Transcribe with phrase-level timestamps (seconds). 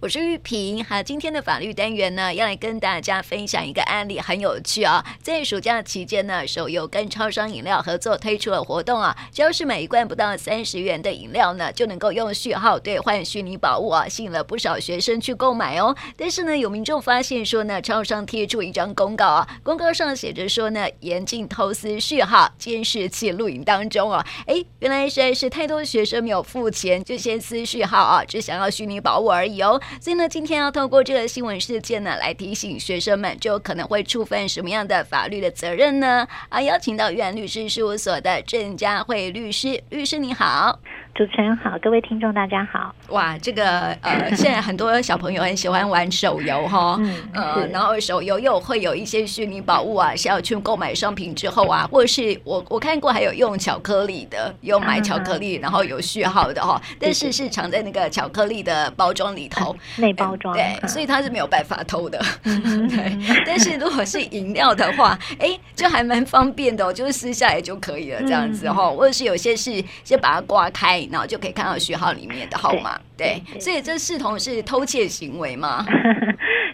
[0.00, 0.82] 我是玉萍。
[0.82, 5.04] 好，今天的法律单元呢，要来跟大家分享一个案例，很有趣啊。
[5.22, 15.94] 在暑假期间呢，手游跟超商饮料合作推出了活动啊，只要是买一罐不到三十元的饮料呢，就能够用序号兑换虚拟宝物啊，吸引了不少学生去购买哦。
[16.16, 29.78] 但是呢，有民众发现说呢，超商贴出一张公告啊，公告上写着说呢，严禁偷撕序号，监视器录影当中啊，哎，原来实在是太多学生没有付钱就先撕序号啊，只想要虚拟宝物而已哦。
[30.00, 36.26] 所以呢，今天要透过这个新闻事件呢，来提醒学生们，就可能会触犯什么样的法律的责任呢？
[36.48, 40.78] 啊，邀请到玉安律师事务所的郑佳慧律师，律师你好。
[41.12, 42.94] 主持人好，各位听众大家好。
[43.08, 63.44] 哇，这个呃， 现在很多小朋友很喜欢玩手游哈，嗯，呃，然后手游又会有一些虚拟宝物啊，是要去购买商品之后啊，或者是我我看过还有用巧克力的，有买巧克力然后有序号的哈，但是是藏在那个巧克力的包装里头，内包装，对，所以它是没有办法偷的， 对。
[63.44, 70.99] 但是如果是饮料的话，哎，就还蛮方便的，就是撕下来就可以了，这样子哈，或者是有些是先把它刮开。
[71.10, 75.84] 然后就可以看到序号里面的号码，对，对，所以这视同是偷窃行为吗？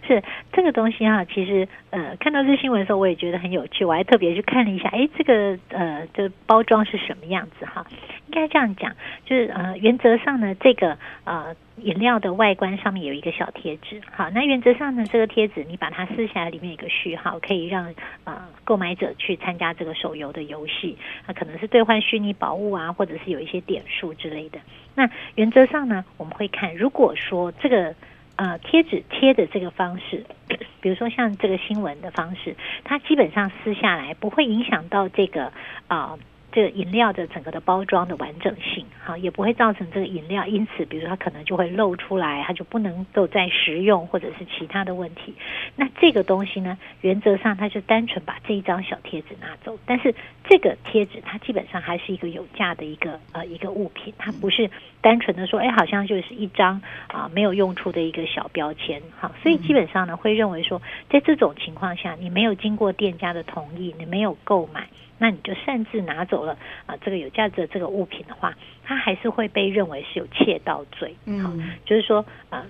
[0.06, 7.86] 是这个东西哈，其实呃，看到这新闻的时候，我也觉得很有趣，我还特别去看了一下，哎，这个呃，这包装是什么样子哈？
[8.26, 8.92] 应该这样讲，
[9.24, 11.54] 就是呃，原则上呢，这个呃。
[11.82, 24.58] 饮料的外观上面有一个小贴纸，好，那原则上呢，这个贴纸你把它撕下来，里面有个序号，可以让呃购买者去参加这个手游的游戏，那可能是兑换虚拟宝物啊，或者是有一些点数之类的。
[24.94, 27.94] 那原则上呢，我们会看，如果说这个
[28.36, 30.24] 呃贴纸贴的这个方式，
[30.80, 35.52] 比如说像这个新闻的方式，它基本上撕下来不会影响到这个
[35.88, 36.18] 啊。
[36.52, 45.34] 这个饮料的整个的包装的完整性，好，也不会造成这个饮料因此，比如说它可能就会漏出来，它就不能够再食用，或者是其他的问题。
[45.74, 50.14] 那这个东西呢，原则上它就单纯把这一张小贴纸拿走，但是
[50.48, 54.70] 这个贴纸它基本上还是一个有价的一个呃一个物品，它不是
[55.06, 64.88] 单纯的说，哎，好像就是一张啊没有用处的一个小标签，哈，所以基本上呢会认为说，在这种情况下，你没有经过店家的同意，你没有购买。
[65.18, 68.52] 那你就擅自拿走了啊，这个有价值的这个物品的话，
[68.82, 71.14] 它还是会被认为是有窃盗罪。
[71.24, 72.66] 嗯，就是说啊，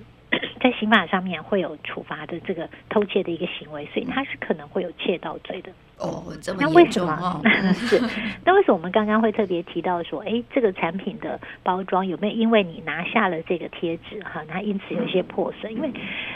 [0.60, 5.70] 在刑法上面会有处罚的这个偷窃的一个行为，所以他是可能会有窃盗罪的。
[5.98, 7.40] 哦，这么那为什么？
[7.72, 7.98] 是
[8.44, 15.72] 那为什么我们刚刚会特别提到说，哎，这个产品的包装有没有因为你拿下了这个贴纸哈，它因此有一些破损？
[15.72, 15.90] 因为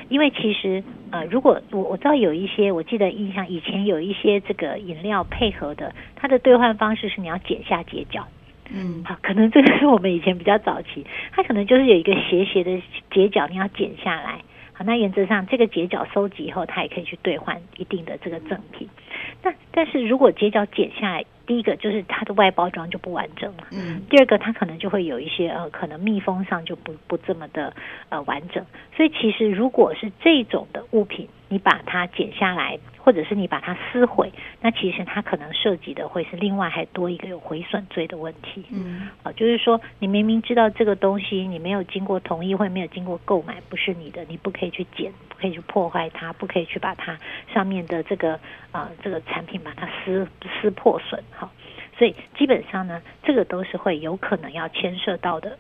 [0.09, 8.27] 因为其实呃，如果我我知道有一些，我记得印象以前有一些这个饮料配合的，它的兑换方式是你要剪下截角。
[8.73, 14.43] 嗯，好，可能这个是我们以前比较早期，它可能就是有一个斜斜的截角，你要剪下来。
[14.73, 18.89] 好，那原则上这个截角收集以后，它也可以去兑换一定的这个赠品。
[19.43, 27.75] 那但是如果截角剪下来，第一个就是它的外包装就不完整了，嗯，第二个它可能就会有一些呃，可能密封上就不不这么的
[28.09, 28.65] 呃完整。
[28.97, 38.65] 所以其实如果是这种的物品，你把它剪下来，或者是你把它撕毁，那其实它可能涉及的会是另外还多一个有毁损罪的问题。
[38.71, 47.19] 嗯，啊，就是说你明明知道这个东西你没有经过同意或没有经过购买不是你的，你不可以去剪，不可以去破坏它，不可以去把它
[47.53, 48.39] 上面的这个
[48.71, 50.27] 啊这个产品把它撕
[50.63, 51.21] 撕破损。
[51.33, 51.51] 好，
[51.99, 55.59] 所以基本上呢，这个都是会有可能要牵涉到的。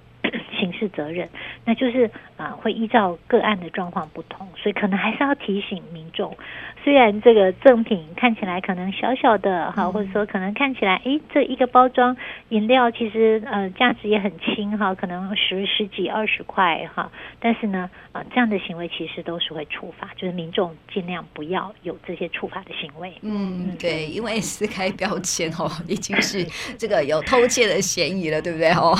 [0.60, 1.28] 刑事责任，
[1.64, 6.36] 那就是啊、会依照个案的状况不同，所以可能还是要提醒民众，
[6.82, 12.16] 虽然这个赠品看起来可能小小的哈，或者说可能看起来诶，这一个包装
[12.48, 23.12] 饮料其实呃价值也很轻哈，可能十十几二十块哈，但是呢啊、呃、这样的行为其实都是会处罚，就是民众尽量不要有这些处罚的行为。
[23.22, 26.44] 嗯，对，因为撕开标签哦， 已经是
[26.78, 28.96] 这个有偷窃的嫌疑了，对不对哦？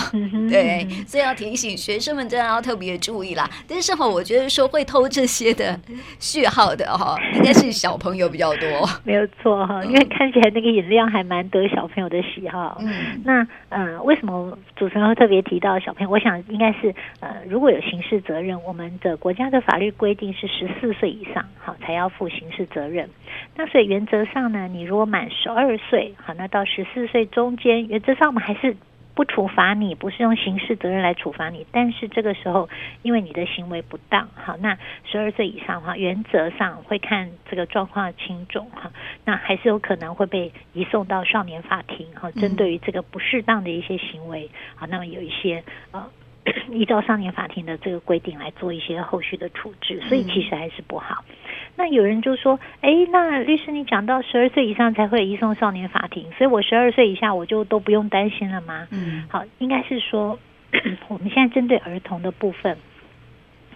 [0.49, 0.87] 对。
[1.07, 3.49] 所以要提醒学生们，真的要特别注意啦。
[3.67, 5.79] 但是哈，我觉得说会偷这些的
[6.21, 8.69] 序号的哈，应该是小朋友比较多。
[9.05, 12.79] 没有错哈，因为看起来那个饮料还蛮得小朋友的喜好。
[12.81, 16.11] 嗯，那呃，为什么主持人会特别提到小朋友？
[16.11, 23.09] 我想应该是呃，如果有刑事责任，我们的国家的法律规定是十四岁以上好才要负刑事责任。
[23.57, 28.77] 那所以原则上呢，你如果满十二岁好，那到十四岁中间，原则上我们还是。
[29.15, 32.69] 不处罚你，不是用刑事责任来处罚你，但是这个时候，
[33.03, 38.91] 因为你的行为不当，好，那十二岁以上的话，原则上会看这个状况的轻重哈，
[39.25, 44.49] 那还是有可能会被移送到少年法庭哈，针对于这个不适当的一些行为
[44.79, 46.11] 啊，那么有一些呃
[46.73, 51.23] 依照少年法庭的这个规定来做一些后续的处置，所以其实还是不好。
[51.29, 51.35] 嗯、
[51.81, 58.87] 那有人就说，哎，那律师你讲到十二岁以上才会移送少年法庭，所以我十二岁以下我就都不用担心了吗？
[58.91, 60.39] 嗯，好，应该是说
[61.09, 62.77] 我们现在针对儿童的部分。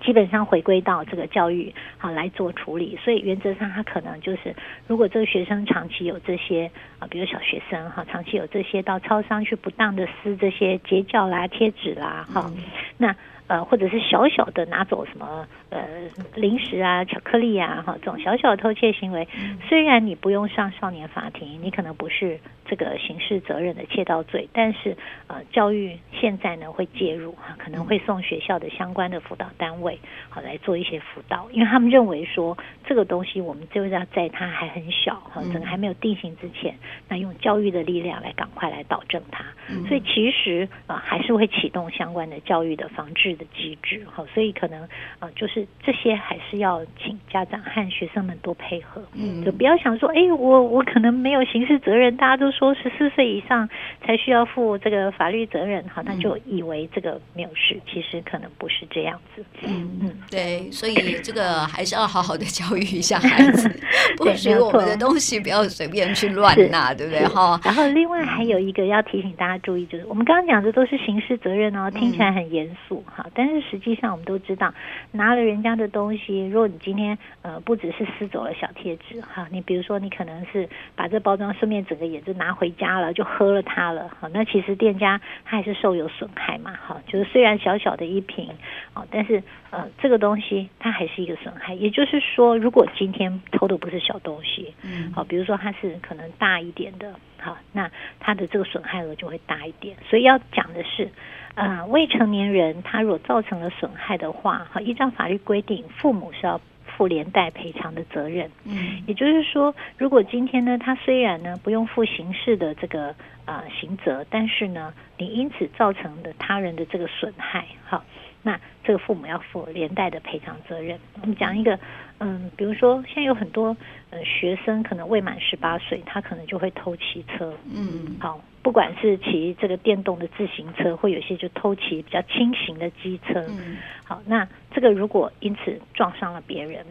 [0.04, 4.54] 基本上回归到这个教育好来做处理，所以原则上他可能就是，
[4.86, 12.52] 如果这个学生长期有这些啊，比如小学生哈，长期有这些到超商去不当的撕这些截教啦、贴纸啦哈，
[12.98, 13.16] 那。
[13.46, 15.86] 呃，或者是小小的拿走什么呃
[16.34, 19.28] 零食啊、巧克力啊，哈，这种小小的偷窃行为，
[19.68, 24.96] 虽然你不用上少年法庭，你可能不是这个刑事责任的窃盗罪，但是
[25.26, 32.56] 呃，教育现在呢会介入哈，可能会送学校的相关的辅导单位好来做一些辅导，因为他们认为说
[32.86, 36.74] 这个东西我们就是要在他还很小哈，整个还没有定型之前，
[37.08, 39.44] 那用教育的力量来赶快来导正他，
[39.88, 44.82] 所以其实啊、呃、还是会启动相关的教育的防治的机制，哈，所以可能
[45.18, 53.68] 啊，就是这些还是要请家长和学生们多配合，嗯，就不要想说，哎，我我可能没有刑事责任，大家都说十四岁以上
[54.06, 63.68] 才需要负这个法律责任，好，那就以为这个没有事，其实可能不是这样子，嗯嗯，对，所以这个还是要好好的教育一下孩子，
[64.16, 67.26] 不许我们的东西不要随便去乱拿，对不对？
[67.26, 73.24] 哈，然后另外还有一个要提醒大家注意，就是我们刚刚讲的都是刑事责任哦，听起来很严肃哈。
[73.26, 74.72] 嗯但是实际上，我们都知道，
[75.10, 88.50] 拿了人家的东西，如果你今天呃不只是撕走了小贴纸哈，你比如说你可能是把这包装顺便整个也就拿回家了，就喝了它了，好，那其实店家他还是受有损害嘛，好，就是虽然小小的一瓶，
[88.94, 101.08] 哦，但是呃这个东西它还是一个损害，也就是说，如果今天偷的不是小东西，嗯，好，比如说它是可能大一点的，好，那它的这个损害额就会大一点，所以要讲的是。
[101.56, 106.60] 呃，未成年人他如果造成了损害的话，哈，依照法律规定，父母是要
[106.96, 108.50] 负连带赔偿的责任。
[108.64, 113.08] 嗯，也就是说，如果今天呢，他虽然呢不用负刑事的这个
[113.44, 118.04] 啊、呃、刑责，但是呢，你因此造成的他人的这个损害，好，
[118.42, 120.98] 那这个父母要负连带的赔偿责任。
[121.20, 121.78] 我们讲一个，
[122.18, 123.76] 嗯，比如说现在有很多
[124.10, 127.52] 呃学生可能未满十八岁，他可能就会偷骑车。
[127.72, 128.40] 嗯，好。
[128.64, 133.38] 不管是骑这个电动的自行车，或有些就偷骑比较轻型的机车。
[133.46, 136.82] 嗯，好，那这个如果因此撞伤了别人，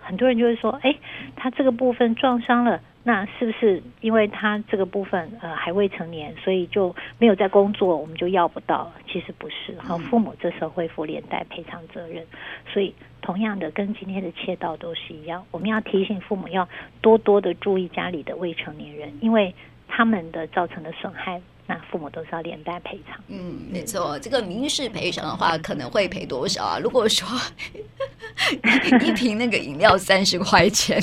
[0.00, 0.96] 很多人就会说，哎，
[1.36, 8.90] 他这个部分撞伤了，那是不是因为他这个部分呃还未成年，所以就没有在工作，我们就要不到？
[9.06, 12.24] 其实不是，好，父母这时候会负连带赔偿责任。
[12.72, 16.66] 所以同样的，跟今天的窃盗都是一样，我们要提醒父母要
[17.02, 19.54] 多多的注意家里的未成年人，因为。
[19.90, 23.20] 他们的造成的损害，那父母都是要连带赔偿。
[23.28, 26.78] 嗯，没错，这个民事赔偿的话，可能会赔多少啊？
[26.78, 27.26] 如果说
[29.02, 31.00] 一瓶那个饮料三十块钱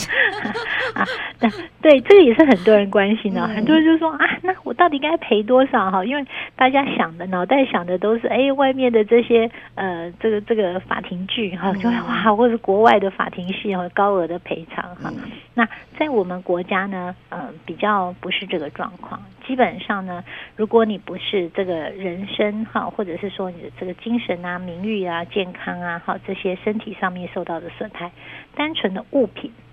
[1.88, 3.40] 对，这个也是很多人关心的。
[3.40, 6.04] 嗯、很多人就说啊，那我到底该赔多少哈？
[6.04, 15.10] 因为大家想的脑袋想的都是哎，外面的这些呃，这个这个法庭剧哈，就会哇，或者国外的法庭戏和高额的赔偿哈。
[15.16, 15.66] 嗯、那
[15.98, 19.22] 在我们国家呢，嗯、呃，比较不是这个状况。
[19.48, 20.22] 基本上呢，
[20.58, 28.12] 如果你不是这个人身哈，或者是说你的这个精神啊、名誉啊、健康啊，哈，这些身体上面受到的损害，
[28.58, 29.67] 单纯的物品，哈，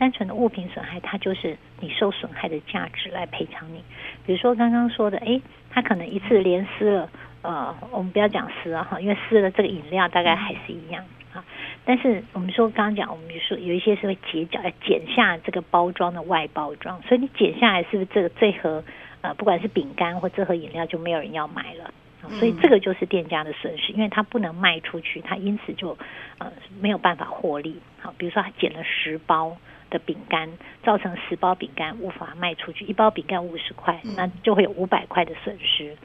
[0.00, 3.84] 单纯的物品损害，它就是你受损害的价值来赔偿你。
[4.24, 7.10] 比如说刚刚说的，诶，他可能一次连撕了，
[7.42, 11.04] 呃，我们不要讲撕了哈，因为撕了这个饮料大概还是一样
[11.34, 11.44] 啊。
[11.84, 18.82] 但是我们说刚刚讲，我们就说有一些是会截角，剪下这个包装的外包装，所以你剪下来是不是这个这盒
[19.20, 21.92] 呃，不管是饼干或这盒饮料就没有人要买了？
[22.38, 25.96] 所以这个就是店家的损失，因为他不能卖出去，他因此就
[26.38, 27.80] 呃没有办法获利。
[27.98, 29.56] 好，比如说他剪了十包
[29.90, 30.48] 的饼干，
[30.82, 35.96] 造成十包饼干无法卖出去，一包饼干五十块，那就会有五百块的损失。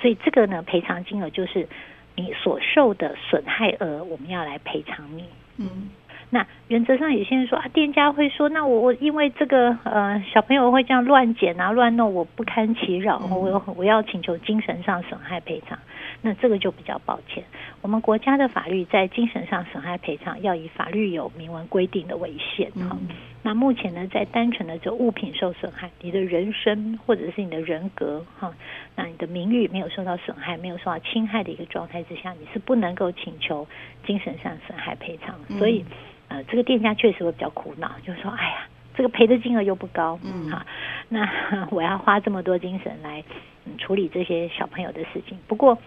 [0.00, 1.66] 所以这个呢，赔偿金额就是。
[2.16, 5.24] 你所受的损害额，我们要来赔偿你。
[5.56, 5.88] 嗯，
[6.28, 15.78] 那原则上有些人说啊，店家会说，那我我因为这个呃小朋友会这样乱捡啊乱弄，我不堪其扰，我我要请求精神上损害赔偿。
[16.20, 17.42] 那这个就比较抱歉，
[17.80, 22.98] 我们国家的法律在精神上损害赔偿要以法律有明文规定的为限哈。
[23.00, 23.08] 嗯、
[23.42, 28.52] 那目前呢，在单纯的这物品受损害，你的人生或者是你的人格哈，
[28.94, 33.66] 那你的名誉没有受到损害，没有受到侵害的一个状态之下，你是不能够请求
[34.06, 35.34] 精神上损害赔偿。
[35.48, 35.84] 嗯、所以
[36.28, 40.66] 呃，这个店家确实会比较苦恼，就是说，哎呀，这个赔的金额又不高，嗯哈，
[41.08, 43.24] 那我要花这么多精神来、
[43.64, 45.38] 嗯、处理这些小朋友的事情。
[45.48, 45.78] 不过。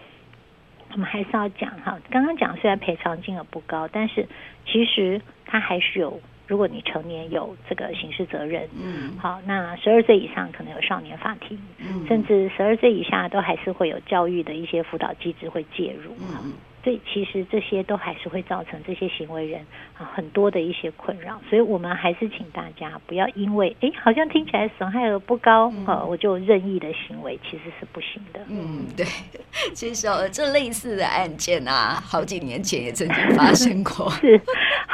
[0.92, 4.28] 我们还是要讲哈，刚刚讲虽然赔偿金额不高，但是
[4.64, 6.20] 其实它还是有。
[6.46, 16.52] 如果你成年有这个刑事责任，嗯，好，那十二岁以上可能有少年法庭，嗯，甚至十二岁以下都还是会有教育的一些辅导机制会介入，嗯。
[16.84, 19.58] 所以其实这些都还是会造成这些行为人
[19.96, 28.40] 啊很多的一些困扰，所以我们还是请大家不要因为哎好像听起来损害额不高，呃、嗯，我就任意的行为其实是不行的。
[28.50, 29.06] 嗯，对，
[29.72, 34.10] 其实哦，这类似的案件啊，好几年前也曾经发生过。
[34.20, 34.38] 是，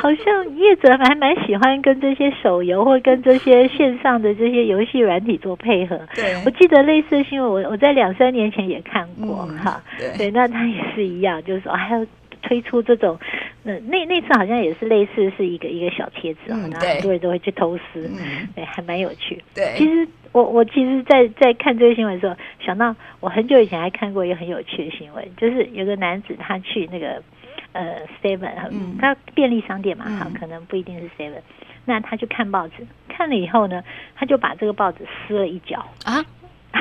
[0.01, 6.01] 好像业者还蛮喜欢跟这些手游或跟这些线上的这些游戏软体做配合。
[6.15, 9.99] 对，我记得类似的新闻，我我在两三年前也看过哈、嗯。
[9.99, 11.71] 对，对，那他也是一样，就是说。
[11.73, 12.07] 还要
[12.43, 13.19] 推出这种，
[13.63, 19.43] 那那那次好像也是类似是一个一个小贴纸啊，然后很多人都会去偷撕，嗯，对，还蛮有趣。
[19.55, 27.23] 对，其实我我其实在，在在看这个新闻的时候，想到我很久以前还看过一个很有趣的新闻，就是有个男子他去那个
[27.73, 31.41] 呃 Seven，嗯，他便利商店嘛，哈、嗯，可能不一定是 Seven，
[31.85, 33.83] 那他就看报纸，看了以后呢，
[34.15, 36.25] 他就把这个报纸撕了一角啊。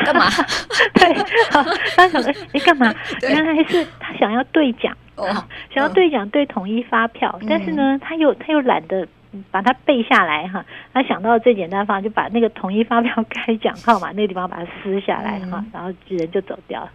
[0.06, 0.26] 干嘛？
[0.94, 1.14] 对，
[1.52, 1.64] 好，
[1.98, 2.94] 他想说，你干嘛？
[3.28, 5.26] 原来是他想要兑奖，哦，
[5.74, 9.08] 想要兑奖兑统一发票，嗯，但是呢，他又他又懒得
[9.50, 16.92] 把它背下来哈，他想到最简单方法，就把那个统一发票开奖号码那个地方把它撕下来哈，然后人就走掉了。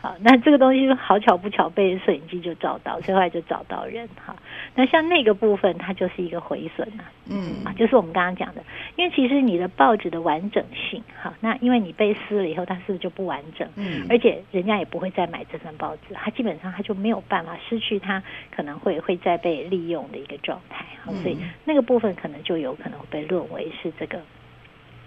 [0.00, 4.36] 好，那这个东西好巧不巧被摄影机就照到，所以后来就找到人哈。
[4.76, 8.62] 那像那个部分，它就是一个毁损啊，嗯啊，就是我们刚刚讲的，
[8.94, 13.68] 因为其实你的报纸的完整性，哈，那因为你被撕了以后，它是不是就不完整？
[13.74, 18.22] 嗯，而且人家也不会再买这份报纸，它基本上它就没有办法失去它
[18.54, 24.20] 可能会会再被利用的一个状态，好，所以那个部分可能就有可能会被论为是这个。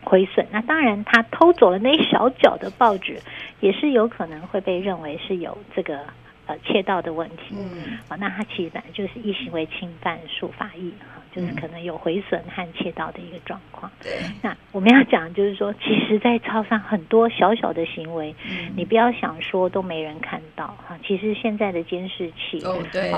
[0.04, 3.20] 亏损，那当然，他偷走了那一小角的报纸，
[3.60, 6.00] 也是有可能会被认为是有这个。
[6.48, 10.92] 呃，窃盗的问题，嗯，啊，那他其实本来就是一行为侵犯诉法益。
[11.00, 13.92] 哈，就是可能有毁损和窃盗的一个状况。
[14.02, 23.14] 对，那我们要讲就是说，其实，在超商很多小小的行为，嗯，你不要想说都没人看到哈，其实现在的监视器，哦，对，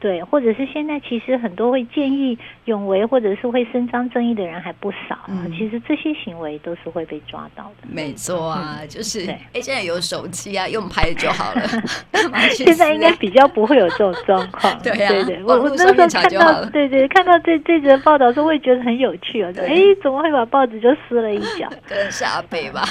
[0.00, 7.88] 对，或者是现在其实很多会见义勇为或者是会伸张正义的人还不少，嗯，其实这些行为都是会被抓到的。
[7.88, 11.62] 没错啊，嗯，就是，哎，现在有手机啊，用拍就好了。
[12.54, 14.78] 现在应该比较不会有这种状况。
[14.82, 19.52] 对呀、啊，对对，我我那时候看到，对对，看到这这则报道时候，会觉得很有趣哦。
[19.58, 21.68] 哎，怎么会把报纸就撕了一角？
[21.88, 22.84] 可能是阿伯吧，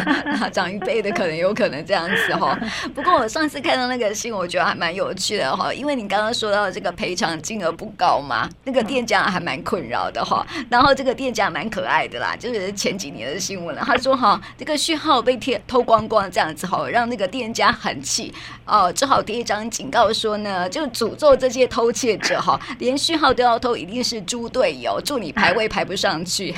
[0.52, 2.58] 长一辈的可能有可能这样子哈。
[2.94, 10.46] 不过我上次看到那个新闻，我觉得还蛮有趣的哈，因为你刚刚说到这个赔偿金额不高嘛，那个店家还蛮困扰的哈。
[10.68, 13.82] 然后这个店家蛮可爱的啦，就是前几年的新闻了。
[13.84, 18.32] 他说哈，这个序号被贴偷光光这样子哈，让那个店家很气
[18.66, 19.22] 哦，只好。
[19.22, 26.54] 贴一张警告说呢，就诅咒这些偷窃者哈，连序号都要偷，一定是猪队友，祝你排位排不上去。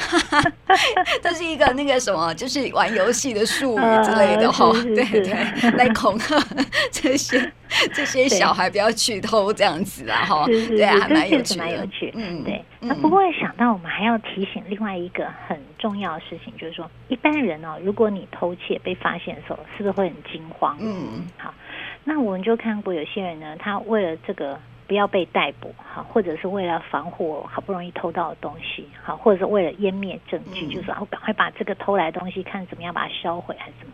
[1.22, 6.36] 这是一个那个什么，就是玩游戏的术语之类的哈，对对，来恐吓
[6.90, 7.52] 这些
[7.92, 12.62] 这些小孩不要去偷这样子啊哈，对，啊蛮有趣，蛮有趣，嗯，对。
[12.80, 20.76] 那不过想到我们还要提醒另外一个很重要的事情，就是说一般人哦，如果你偷窃被发现的时候，是不是会很惊慌？
[20.80, 21.54] 嗯，好。
[22.06, 24.60] 那我们就看过有些人呢，他为了这个
[24.94, 33.92] 不要被逮捕，好，或者是为了防护好不容易偷到的东西，好，或者是为了湮灭证据，就是说赶快把这个偷来的东西看怎么样把它销毁还是什么。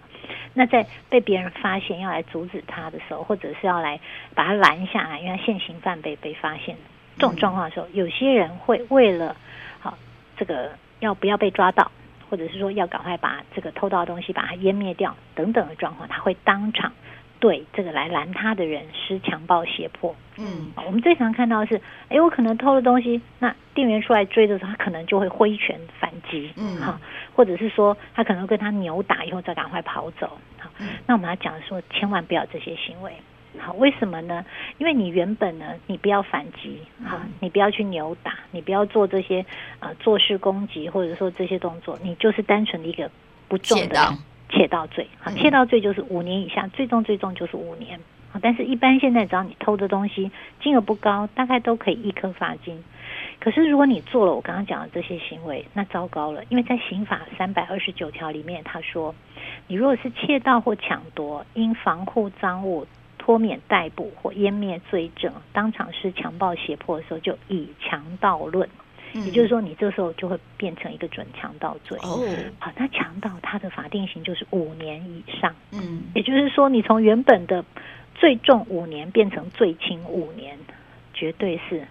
[0.52, 3.99] 那在被别人发现要来阻止他的时候，或者是要来
[4.35, 6.76] 把他拦下来，因为他现行犯被被发现
[7.16, 9.35] 这种状况的时候，有些人会为了
[9.78, 9.97] 好
[10.37, 11.90] 这个要不要被抓到，
[12.28, 16.92] 或者是说要赶快把这个偷到的东西把它湮灭掉等等的状况，他会当场。
[17.40, 27.00] 对这个来拦他的人施强暴胁迫，嗯，我们最常看到的是，哎，我可能偷了东西，那店员出来追的时候，他可能就会挥拳反击，嗯，好，
[27.35, 33.11] 或者是说他可能跟他扭打以后再赶快跑走，好，嗯，那我们要讲说，千万不要这些行为，
[33.59, 34.44] 好，为什么呢？
[34.76, 39.44] 因为你原本呢，你不要反击，好，你不要去扭打，你不要做这些
[39.78, 43.11] 呃做事攻击，或者说这些动作，你就是单纯的一个
[43.49, 44.14] 不重的。
[44.50, 47.99] 窃盗罪，好，窃盗罪就是五年以下，最重最重就是五年。
[48.33, 50.30] 好，但是一般现在只要你偷的东西
[50.62, 52.85] 金额不高，大概都可以一颗罚金。
[53.40, 59.14] 可是如果你做了我刚刚讲的这些行为，那糟糕了，因为在刑法三百二十九条里面，他说，
[59.66, 62.87] 你如果是窃盗或抢夺，因防护赃物
[63.19, 68.69] 脱免逮捕或湮灭罪证，当场是强暴胁迫的时候，就以强盗论。
[69.12, 71.99] 也就是说，你这时候就会变成一个准强盗罪。
[72.02, 72.21] 哦，
[72.59, 75.55] 好，那强盗他的法定刑就是五年以上。
[75.73, 77.64] 嗯，也就是说，你从原本的
[78.14, 80.57] 最重五年变成最轻五年，
[81.12, 81.87] 绝对是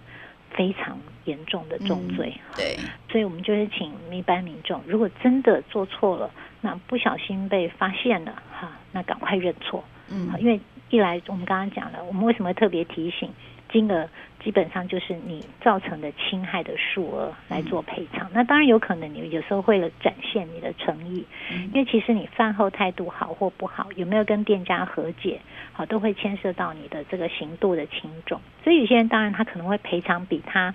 [0.50, 2.32] 非常严重的重罪。
[2.50, 2.76] 嗯、对，
[3.10, 9.84] 所以我们就是请一般民众，如果真的做错了，那不小心被发现了哈，那赶快认错。
[10.08, 10.58] 嗯，因为
[10.88, 13.30] 一来我们刚刚讲了，我们为什么特别提醒？
[13.72, 14.08] 金额
[14.42, 18.26] 基本上就是你造成的侵害的数额来做赔偿。
[18.28, 25.40] 嗯、那当然有可能你有时候为了展现你的诚意，嗯、因为其实你饭后态度好或不好，有没有跟店家和解，
[25.72, 28.40] 好都会牵涉到你的这个刑度的轻重。
[28.64, 30.74] 所以有些人当然他可能会赔偿比他。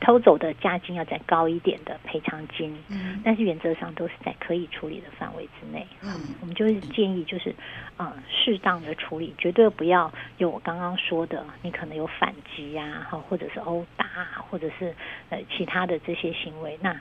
[0.00, 5.86] 偷走的价金要再高一点的赔偿金，嗯，但是原则上都是在可以处理的范围之内。
[6.02, 7.50] 嗯，我们就是建议就是，
[7.96, 14.06] 啊、呃，适当的处理，绝对不要有我刚刚说的，你可能有反击呀，哈，或者是殴打，
[14.50, 14.94] 或者是
[15.30, 16.98] 呃其他的这些行为，那。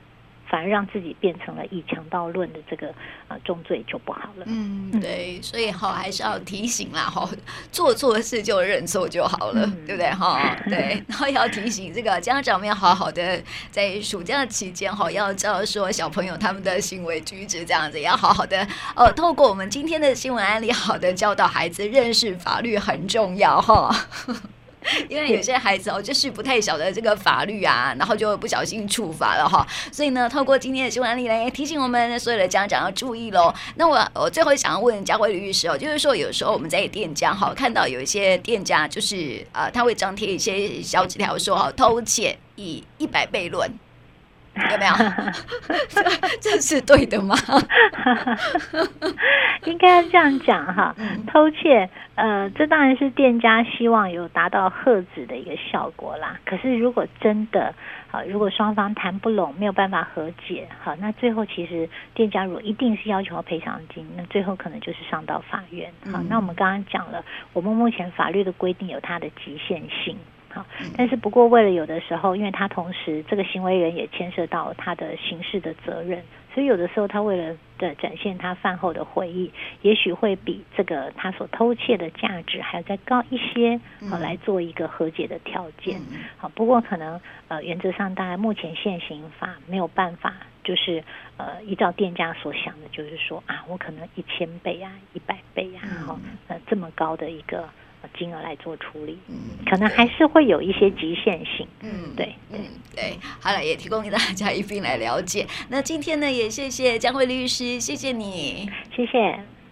[0.49, 2.87] 反而让自己变成了以强盗论的这个
[3.27, 4.45] 啊重罪就不好了。
[4.45, 7.29] 嗯，对，所以哈还是要提醒啦哈，
[7.71, 10.55] 做错事就认错就好了，嗯、对不对哈？
[10.65, 19.11] 对， 然后要提醒这个家长们要好好的在暑假期间哈，要知道说小朋友他们的行为举止这样子，也要好好的呃。
[19.17, 23.93] 透过我们今天的新闻案例，好的教导孩子认识法律很重要哈。
[25.09, 29.65] 因为有些孩子哦，就是不太晓得这个法律啊，然后就不小心触法了哈。
[29.91, 33.53] 所以呢，透过今天的新闻案例来提醒我们所有的家长要注意喽。
[33.75, 43.69] 那我我最后想要问嘉慧律师哦，就是说有时候我们在店家哈看到有一些店家就是呃他会张贴一些小纸条说哈偷窃以一百倍论。
[44.71, 44.93] 有没有？
[46.41, 47.35] 这是对的吗？
[49.65, 50.95] 应该要这样讲哈。
[51.27, 56.39] 偷窃，呃，这当然是店家希望有达到吓止的一个效果啦。
[56.45, 57.73] 可是如果真的，
[58.09, 65.91] 好，如果双方谈不拢，没有办法和解，好，那最后其实店家如果一定是要求赔偿金，那最后可能就是上到法院。
[66.11, 67.23] 好，那我们刚刚讲了，
[67.53, 70.17] 我们目前法律的规定有它的极限性。
[70.95, 85.99] 但是不过，为了有的时候，因为他同时这个行为人也牵涉到他的刑事的责任，所以有的时候他为了的展现他饭后的回忆，也许会比这个他所偷窃的价值还要再高一些，好来做一个和解的条件。
[86.37, 91.03] 好，不过可能呃原则上，大概目前现行法没有办法，就是
[91.37, 97.69] 呃依照店家所想的，就是说啊，我可能一千倍啊，一百倍啊，好呃这么高的一个。
[98.17, 99.35] 金额来做处理，嗯，
[99.69, 102.59] 可能还是会有一些局限性，嗯，对，嗯，
[102.95, 105.45] 对，好了，也提供给大家一并来了解。
[105.69, 109.56] 那今天呢，也谢谢江慧律师，谢谢你，谢谢。